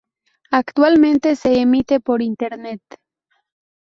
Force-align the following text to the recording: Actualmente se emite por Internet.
Actualmente 0.49 1.35
se 1.35 1.61
emite 1.61 1.99
por 1.99 2.23
Internet. 2.23 2.81